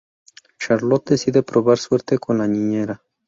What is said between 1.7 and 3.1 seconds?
suerte con la niñera.